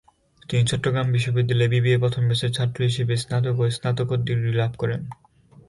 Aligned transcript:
তিনি 0.41 0.63
চট্টগ্রাম 0.65 1.07
বিশ্ববিদ্যালয়ের 1.11 1.71
বিবিএ 1.73 1.97
প্রথম 1.97 2.23
ব্যাচের 2.27 2.51
ছাত্র 2.51 2.79
হিসেবে 2.83 3.13
স্নাতক 3.23 3.55
ও 3.59 3.65
স্নাতকোত্তর 3.69 4.25
ডিগ্রি 4.27 4.51
লাভ 4.53 4.71
করেন। 4.77 5.01